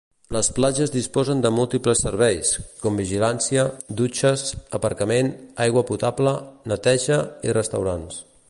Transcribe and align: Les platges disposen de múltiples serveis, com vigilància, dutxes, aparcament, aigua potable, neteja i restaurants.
Les 0.35 0.47
platges 0.59 0.91
disposen 0.93 1.41
de 1.45 1.51
múltiples 1.57 2.01
serveis, 2.05 2.55
com 2.85 2.97
vigilància, 3.03 3.67
dutxes, 4.01 4.47
aparcament, 4.81 5.33
aigua 5.69 5.85
potable, 5.93 6.35
neteja 6.73 7.25
i 7.51 7.59
restaurants. 7.63 8.23